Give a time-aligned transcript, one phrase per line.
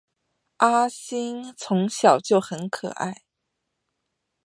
[0.57, 3.21] 阿梓从小就很可爱